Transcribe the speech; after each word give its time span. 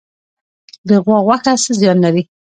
د 0.87 0.89
غوا 1.03 1.17
غوښه 1.25 1.53
څه 1.63 1.71
زیان 1.79 1.97
لري؟ 2.05 2.23